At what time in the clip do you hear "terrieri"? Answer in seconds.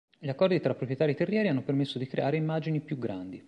1.13-1.49